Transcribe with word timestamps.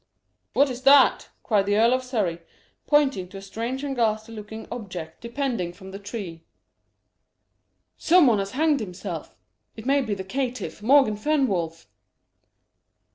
"What 0.53 0.71
is 0.71 0.81
that?" 0.81 1.29
cried 1.43 1.67
the 1.67 1.77
Earl 1.77 1.93
of 1.93 2.03
Surrey, 2.03 2.41
pointing 2.87 3.27
to 3.27 3.37
a 3.37 3.41
strange 3.43 3.83
and 3.83 3.95
ghastly 3.95 4.33
looking 4.33 4.67
object 4.71 5.21
depending 5.21 5.73
from 5.73 5.91
the 5.91 5.99
tree. 5.99 6.43
"Some 7.97 8.25
one 8.25 8.39
has 8.39 8.53
hanged 8.53 8.79
himself! 8.79 9.35
It 9.75 9.85
may 9.85 10.01
be 10.01 10.15
the 10.15 10.23
caitiff, 10.23 10.81
Morgan 10.81 11.17
Fenwolf." 11.17 11.85